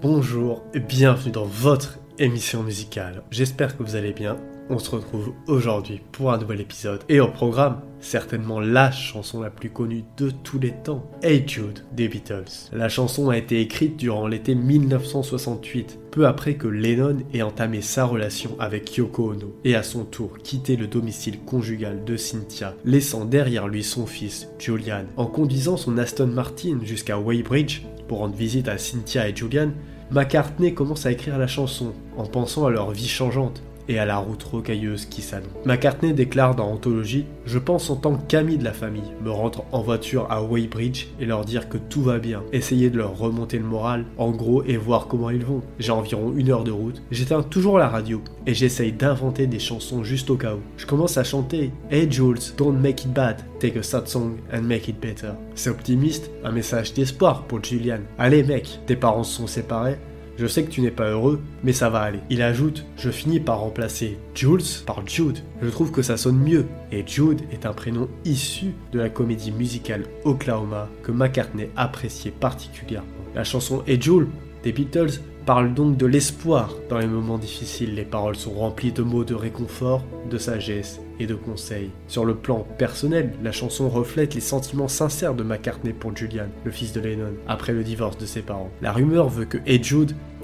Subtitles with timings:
[0.00, 3.22] Bonjour et bienvenue dans votre émission musicale.
[3.30, 4.36] J'espère que vous allez bien.
[4.70, 7.02] On se retrouve aujourd'hui pour un nouvel épisode.
[7.10, 11.80] Et au programme, certainement la chanson la plus connue de tous les temps, Hey Jude
[11.92, 12.70] des Beatles.
[12.72, 18.06] La chanson a été écrite durant l'été 1968, peu après que Lennon ait entamé sa
[18.06, 23.26] relation avec Yoko Ono et à son tour quitté le domicile conjugal de Cynthia, laissant
[23.26, 25.04] derrière lui son fils Julian.
[25.18, 29.72] En conduisant son Aston Martin jusqu'à Weybridge pour rendre visite à Cynthia et Julian,
[30.10, 34.18] McCartney commence à écrire la chanson en pensant à leur vie changeante et à la
[34.18, 35.48] route rocailleuse qui s'annonce.
[35.64, 39.82] McCartney déclare dans Anthologie Je pense en tant qu'ami de la famille, me rendre en
[39.82, 43.64] voiture à Weybridge et leur dire que tout va bien, essayer de leur remonter le
[43.64, 45.62] moral, en gros, et voir comment ils vont.
[45.78, 50.04] J'ai environ une heure de route, j'éteins toujours la radio et j'essaye d'inventer des chansons
[50.04, 50.60] juste au cas où.
[50.76, 54.62] Je commence à chanter Hey Jules, don't make it bad, take a sad song and
[54.62, 55.32] make it better.
[55.54, 58.00] C'est optimiste, un message d'espoir pour Julian.
[58.18, 59.98] Allez mec, tes parents sont séparés,
[60.36, 62.18] je sais que tu n'es pas heureux, mais ça va aller.
[62.28, 65.38] Il ajoute Je finis par remplacer Jules par Jude.
[65.62, 66.66] Je trouve que ça sonne mieux.
[66.90, 73.08] Et Jude est un prénom issu de la comédie musicale Oklahoma que McCartney appréciait particulièrement.
[73.34, 74.28] La chanson Hey Jules
[74.64, 77.94] des Beatles parle donc de l'espoir dans les moments difficiles.
[77.94, 81.90] Les paroles sont remplies de mots de réconfort, de sagesse et de conseils.
[82.08, 86.70] Sur le plan personnel, la chanson reflète les sentiments sincères de McCartney pour Julian, le
[86.70, 88.70] fils de Lennon, après le divorce de ses parents.
[88.80, 89.84] La rumeur veut que Ed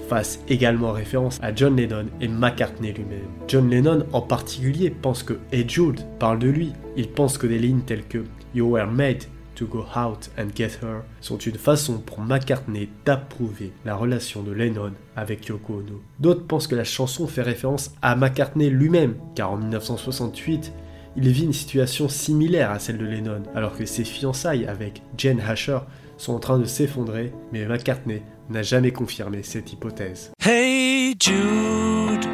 [0.07, 3.27] fasse également référence à John Lennon et McCartney lui-même.
[3.47, 5.71] John Lennon en particulier pense que Ed
[6.19, 6.73] parle de lui.
[6.95, 9.23] Il pense que des lignes telles que You were made
[9.61, 14.51] to Go Out and Get Her sont une façon pour McCartney d'approuver la relation de
[14.51, 16.01] Lennon avec Yoko Ono.
[16.19, 20.73] D'autres pensent que la chanson fait référence à McCartney lui-même, car en 1968,
[21.15, 25.41] il vit une situation similaire à celle de Lennon, alors que ses fiançailles avec Jane
[25.41, 25.79] Asher
[26.17, 30.31] sont en train de s'effondrer, mais McCartney n'a jamais confirmé cette hypothèse.
[30.43, 32.25] Hey Jude,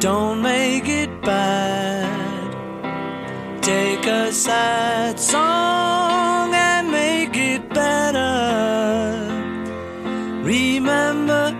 [0.00, 2.08] don't make it bad.
[3.62, 6.13] Take a sad song
[7.70, 9.24] better.
[10.42, 11.52] Remember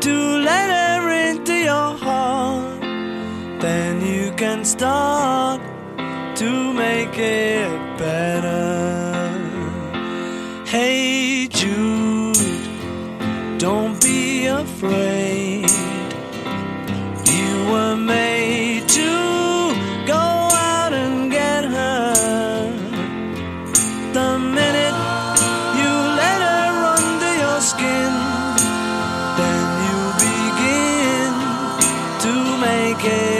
[0.00, 0.14] to
[0.48, 2.80] let her into your heart.
[3.60, 5.60] Then you can start
[6.36, 8.60] to make it better.
[10.66, 12.38] Hey Jude,
[13.58, 15.68] don't be afraid.
[17.26, 19.29] You were made to
[33.02, 33.39] to make it better.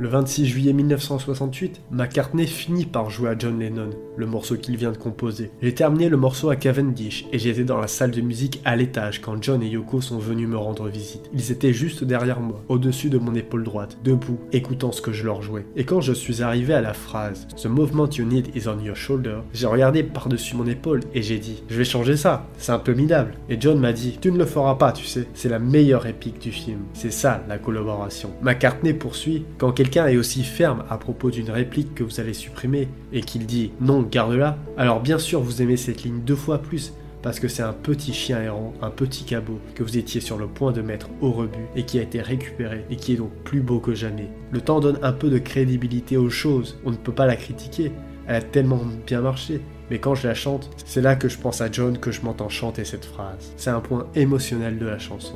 [0.00, 4.92] Le 26 juillet 1968, McCartney finit par jouer à John Lennon, le morceau qu'il vient
[4.92, 5.50] de composer.
[5.60, 9.20] J'ai terminé le morceau à Cavendish et j'étais dans la salle de musique à l'étage
[9.20, 11.28] quand John et Yoko sont venus me rendre visite.
[11.34, 15.26] Ils étaient juste derrière moi, au-dessus de mon épaule droite, debout, écoutant ce que je
[15.26, 15.66] leur jouais.
[15.76, 18.96] Et quand je suis arrivé à la phrase The movement you need is on your
[18.96, 22.78] shoulder, j'ai regardé par-dessus mon épaule et j'ai dit Je vais changer ça, c'est un
[22.78, 23.34] peu minable.
[23.50, 26.40] Et John m'a dit Tu ne le feras pas, tu sais, c'est la meilleure épique
[26.40, 26.78] du film.
[26.94, 28.30] C'est ça la collaboration.
[28.40, 32.88] McCartney poursuit Quand quelqu'un est aussi ferme à propos d'une réplique que vous allez supprimer
[33.12, 36.92] et qu'il dit non, garde-la, alors bien sûr vous aimez cette ligne deux fois plus
[37.22, 40.46] parce que c'est un petit chien errant, un petit cabot que vous étiez sur le
[40.46, 43.60] point de mettre au rebut et qui a été récupéré et qui est donc plus
[43.60, 44.28] beau que jamais.
[44.52, 47.92] Le temps donne un peu de crédibilité aux choses, on ne peut pas la critiquer,
[48.26, 49.60] elle a tellement bien marché.
[49.90, 52.48] Mais quand je la chante, c'est là que je pense à John que je m'entends
[52.48, 53.52] chanter cette phrase.
[53.56, 55.34] C'est un point émotionnel de la chanson.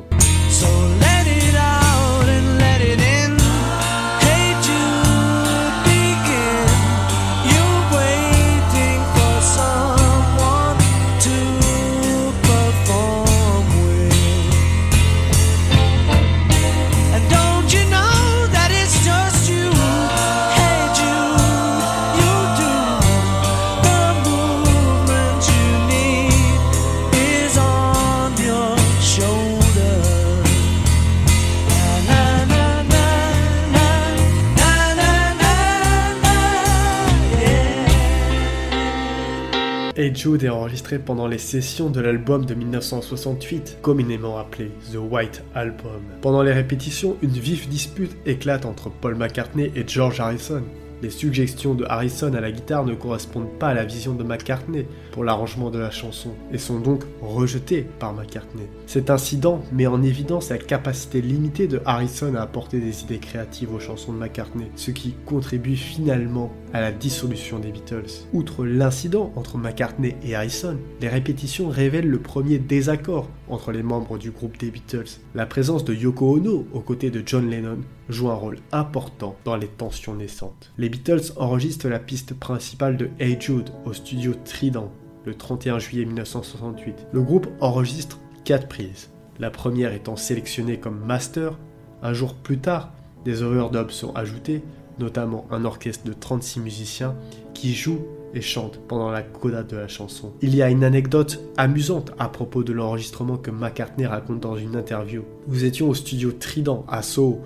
[40.04, 45.42] Hey Jude est enregistré pendant les sessions de l'album de 1968, communément appelé The White
[45.54, 46.02] Album.
[46.20, 50.62] Pendant les répétitions, une vive dispute éclate entre Paul McCartney et George Harrison.
[51.04, 54.86] Les suggestions de Harrison à la guitare ne correspondent pas à la vision de McCartney
[55.12, 58.64] pour l'arrangement de la chanson et sont donc rejetées par McCartney.
[58.86, 63.74] Cet incident met en évidence la capacité limitée de Harrison à apporter des idées créatives
[63.74, 68.24] aux chansons de McCartney, ce qui contribue finalement à la dissolution des Beatles.
[68.32, 74.16] Outre l'incident entre McCartney et Harrison, les répétitions révèlent le premier désaccord entre les membres
[74.16, 75.20] du groupe des Beatles.
[75.34, 79.56] La présence de Yoko Ono aux côtés de John Lennon joue un rôle important dans
[79.56, 80.72] les tensions naissantes.
[80.94, 84.92] Beatles enregistrent la piste principale de Hey Jude au studio Trident
[85.26, 87.08] le 31 juillet 1968.
[87.10, 89.10] Le groupe enregistre 4 prises,
[89.40, 91.58] la première étant sélectionnée comme master.
[92.00, 92.92] Un jour plus tard,
[93.24, 94.62] des overdubs sont ajoutés,
[95.00, 97.16] notamment un orchestre de 36 musiciens
[97.54, 100.32] qui jouent et chante pendant la coda de la chanson.
[100.42, 104.76] Il y a une anecdote amusante à propos de l'enregistrement que McCartney raconte dans une
[104.76, 105.24] interview.
[105.48, 107.40] Nous étions au studio Trident à Soho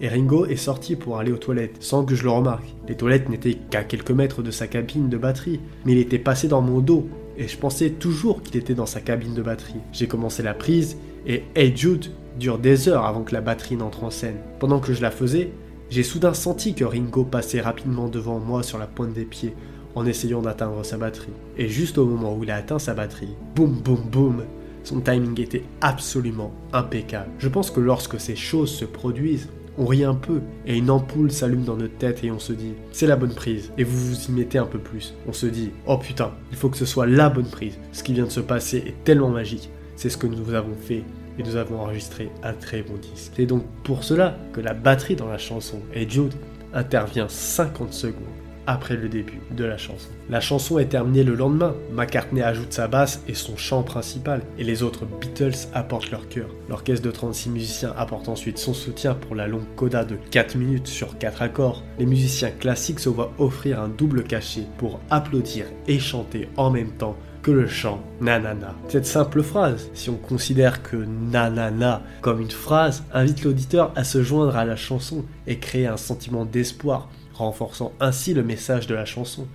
[0.00, 2.74] et Ringo est sorti pour aller aux toilettes sans que je le remarque.
[2.88, 6.48] Les toilettes n'étaient qu'à quelques mètres de sa cabine de batterie, mais il était passé
[6.48, 9.80] dans mon dos et je pensais toujours qu'il était dans sa cabine de batterie.
[9.92, 10.96] J'ai commencé la prise
[11.26, 12.06] et Hey Jude
[12.38, 14.36] dure des heures avant que la batterie n'entre en scène.
[14.58, 15.52] Pendant que je la faisais,
[15.90, 19.54] j'ai soudain senti que Ringo passait rapidement devant moi sur la pointe des pieds
[19.94, 21.32] en essayant d'atteindre sa batterie.
[21.56, 24.44] Et juste au moment où il a atteint sa batterie, boum boum boum,
[24.82, 27.30] son timing était absolument impeccable.
[27.38, 29.48] Je pense que lorsque ces choses se produisent,
[29.78, 32.74] on rit un peu et une ampoule s'allume dans notre tête et on se dit
[32.92, 35.14] c'est la bonne prise et vous vous y mettez un peu plus.
[35.26, 37.78] On se dit oh putain, il faut que ce soit la bonne prise.
[37.92, 39.70] Ce qui vient de se passer est tellement magique.
[39.96, 41.02] C'est ce que nous avons fait
[41.38, 43.32] et nous avons enregistré un très bon disque.
[43.36, 46.34] C'est donc pour cela que la batterie dans la chanson et Jude
[46.72, 48.22] intervient 50 secondes
[48.66, 50.08] après le début de la chanson.
[50.30, 51.74] La chanson est terminée le lendemain.
[51.92, 56.48] McCartney ajoute sa basse et son chant principal, et les autres Beatles apportent leur chœur.
[56.68, 60.86] L'orchestre de 36 musiciens apporte ensuite son soutien pour la longue coda de 4 minutes
[60.86, 61.82] sur 4 accords.
[61.98, 66.90] Les musiciens classiques se voient offrir un double cachet pour applaudir et chanter en même
[66.92, 68.74] temps que le chant nanana.
[68.88, 74.22] Cette simple phrase, si on considère que nanana comme une phrase, invite l'auditeur à se
[74.22, 79.04] joindre à la chanson et créer un sentiment d'espoir renforçant ainsi le message de la
[79.04, 79.46] chanson.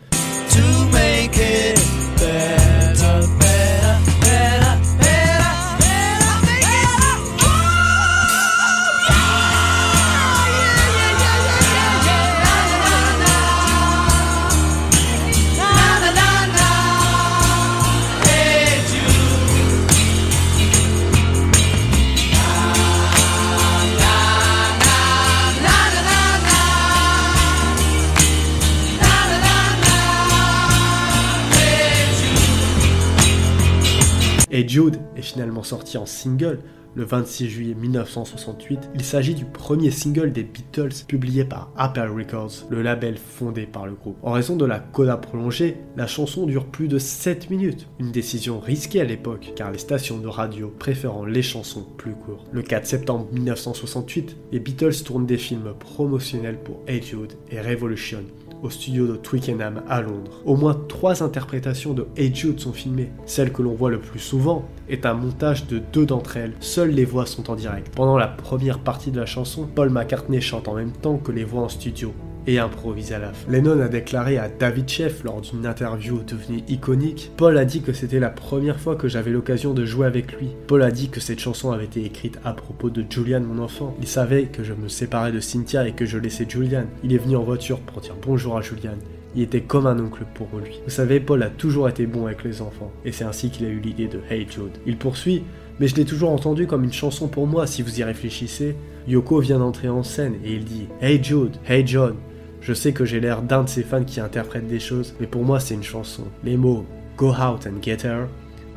[35.20, 36.60] Est finalement sorti en single
[36.96, 38.90] le 26 juillet 1968.
[38.96, 43.86] Il s'agit du premier single des Beatles publié par Apple Records, le label fondé par
[43.86, 44.18] le groupe.
[44.24, 48.60] En raison de la coda prolongée, la chanson dure plus de 7 minutes, une décision
[48.60, 52.48] risquée à l'époque car les stations de radio préférant les chansons plus courtes.
[52.52, 57.04] Le 4 septembre 1968, les Beatles tournent des films promotionnels pour Hey
[57.50, 58.24] et Revolution
[58.64, 60.42] au studio de Twickenham à Londres.
[60.46, 63.12] Au moins trois interprétations de Hey Jude sont filmées.
[63.26, 66.54] Celle que l'on voit le plus souvent est un montage de deux d'entre elles.
[66.60, 67.94] Seules les voix sont en direct.
[67.96, 71.44] Pendant la première partie de la chanson, Paul McCartney chante en même temps que les
[71.44, 72.14] voix en studio
[72.50, 73.52] et improvise à la fin.
[73.52, 77.94] Lennon a déclaré à David Sheff lors d'une interview devenue iconique Paul a dit que
[77.94, 80.50] c'était la première fois que j'avais l'occasion de jouer avec lui.
[80.66, 83.96] Paul a dit que cette chanson avait été écrite à propos de Julian, mon enfant.
[84.02, 86.86] Il savait que je me séparais de Cynthia et que je laissais Julian.
[87.04, 88.98] Il est venu en voiture pour dire bonjour à Julian.
[89.36, 90.80] Il était comme un oncle pour lui.
[90.86, 93.70] Vous savez, Paul a toujours été bon avec les enfants, et c'est ainsi qu'il a
[93.70, 94.80] eu l'idée de Hey Jude.
[94.88, 95.44] Il poursuit,
[95.80, 98.76] mais je l'ai toujours entendu comme une chanson pour moi si vous y réfléchissez.
[99.08, 102.16] Yoko vient d'entrer en scène et il dit Hey Jude, Hey John.
[102.62, 105.44] Je sais que j'ai l'air d'un de ces fans qui interprètent des choses, mais pour
[105.44, 106.24] moi c'est une chanson.
[106.44, 106.86] Les mots
[107.18, 108.28] Go out and get her,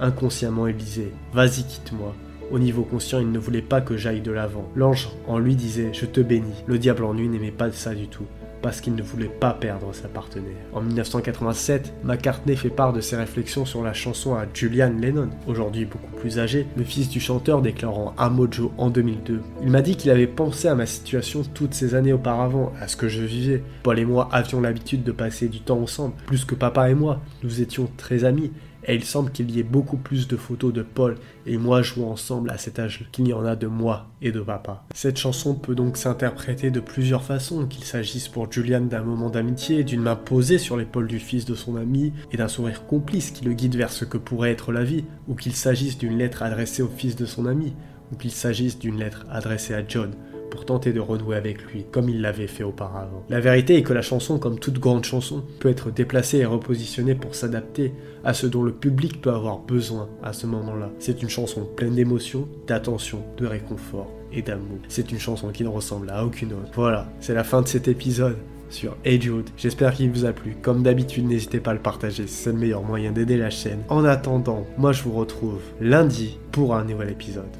[0.00, 2.14] inconsciemment il disait Vas-y quitte-moi.
[2.50, 4.68] Au niveau conscient, il ne voulait pas que j'aille de l'avant.
[4.74, 6.64] L'ange en lui disait Je te bénis.
[6.66, 8.26] Le diable en lui n'aimait pas ça du tout
[8.62, 10.56] parce qu'il ne voulait pas perdre sa partenaire.
[10.72, 15.84] En 1987, McCartney fait part de ses réflexions sur la chanson à Julian Lennon, aujourd'hui
[15.84, 19.40] beaucoup plus âgé, le fils du chanteur déclarant à Mojo en 2002.
[19.62, 22.96] Il m'a dit qu'il avait pensé à ma situation toutes ces années auparavant, à ce
[22.96, 23.62] que je vivais.
[23.82, 27.20] Paul et moi avions l'habitude de passer du temps ensemble, plus que papa et moi.
[27.42, 28.52] Nous étions très amis,
[28.86, 32.10] et il semble qu'il y ait beaucoup plus de photos de Paul et moi jouant
[32.10, 34.84] ensemble à cet âge qu'il y en a de moi et de papa.
[34.94, 39.84] Cette chanson peut donc s'interpréter de plusieurs façons, qu'il s'agisse pour Julian d'un moment d'amitié,
[39.84, 43.44] d'une main posée sur l'épaule du fils de son ami et d'un sourire complice qui
[43.44, 46.82] le guide vers ce que pourrait être la vie, ou qu'il s'agisse d'une lettre adressée
[46.82, 47.74] au fils de son ami,
[48.12, 50.12] ou qu'il s'agisse d'une lettre adressée à John
[50.52, 53.24] pour tenter de renouer avec lui, comme il l'avait fait auparavant.
[53.30, 57.14] La vérité est que la chanson, comme toute grande chanson, peut être déplacée et repositionnée
[57.14, 60.90] pour s'adapter à ce dont le public peut avoir besoin à ce moment-là.
[60.98, 64.78] C'est une chanson pleine d'émotions, d'attention, de réconfort et d'amour.
[64.88, 66.70] C'est une chanson qui ne ressemble à aucune autre.
[66.74, 68.36] Voilà, c'est la fin de cet épisode
[68.68, 69.48] sur Jude.
[69.56, 70.56] J'espère qu'il vous a plu.
[70.60, 73.84] Comme d'habitude, n'hésitez pas à le partager, c'est le meilleur moyen d'aider la chaîne.
[73.88, 77.56] En attendant, moi je vous retrouve lundi pour un nouvel épisode.